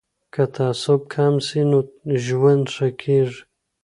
که 0.33 0.43
تعصب 0.55 1.01
کم 1.13 1.33
سي 1.47 1.61
نو 1.69 1.79
ژوند 2.25 2.65
ښه 2.73 2.87
کیږي. 3.01 3.41